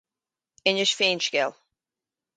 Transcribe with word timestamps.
Inis 0.71 0.95
féin 1.01 1.23
scéal. 1.27 1.57